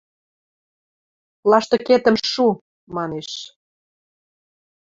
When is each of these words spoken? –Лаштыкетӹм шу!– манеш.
–Лаштыкетӹм 1.49 2.15
шу!– 2.31 2.47
манеш. 2.95 3.29